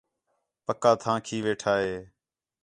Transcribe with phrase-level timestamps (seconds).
[0.65, 1.95] پکا تھاں کھی ویٹھا ہے